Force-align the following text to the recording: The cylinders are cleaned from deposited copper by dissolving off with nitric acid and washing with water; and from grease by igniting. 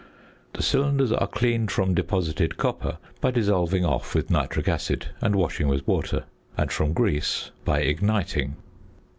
The 0.53 0.63
cylinders 0.63 1.11
are 1.11 1.27
cleaned 1.27 1.69
from 1.69 1.93
deposited 1.93 2.57
copper 2.57 2.97
by 3.19 3.29
dissolving 3.29 3.85
off 3.85 4.15
with 4.15 4.31
nitric 4.31 4.67
acid 4.67 5.09
and 5.21 5.35
washing 5.35 5.67
with 5.67 5.87
water; 5.87 6.23
and 6.57 6.71
from 6.71 6.93
grease 6.93 7.51
by 7.65 7.81
igniting. 7.81 8.55